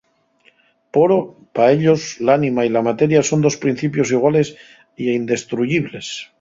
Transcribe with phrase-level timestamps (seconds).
[0.97, 1.17] Poro,
[1.59, 4.53] pa ellos l'ánima y la materia son dos principios iguales
[5.05, 6.13] ya indestruyibles.